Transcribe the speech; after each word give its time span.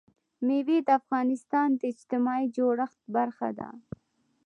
مېوې 0.45 0.77
د 0.87 0.89
افغانستان 1.01 1.69
د 1.75 1.81
اجتماعي 1.91 2.45
جوړښت 2.57 3.01
برخه 3.15 3.49
ده. 3.59 3.69